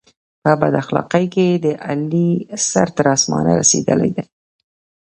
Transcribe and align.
په 0.43 0.51
بد 0.59 0.73
اخلاقی 0.81 1.25
کې 1.33 1.47
د 1.65 1.67
علي 1.87 2.29
سر 2.69 2.87
تر 2.97 3.05
اسمانه 3.15 3.51
رسېدلی 3.61 4.09
دی. 4.15 4.23